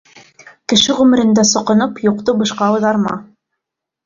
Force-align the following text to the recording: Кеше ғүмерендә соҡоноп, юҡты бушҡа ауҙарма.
Кеше 0.71 0.95
ғүмерендә 1.01 1.43
соҡоноп, 1.49 2.01
юҡты 2.07 2.35
бушҡа 2.41 2.71
ауҙарма. 2.71 3.15